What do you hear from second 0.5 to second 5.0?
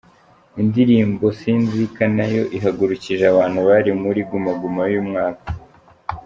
Indirimbo ’Sinzika’ Nayo ihagurukije abantu bari muri Guma Guma